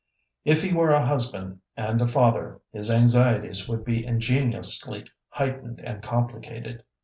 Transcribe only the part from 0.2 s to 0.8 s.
If he